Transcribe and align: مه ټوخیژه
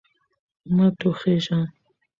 مه 0.75 0.87
ټوخیژه 0.99 1.59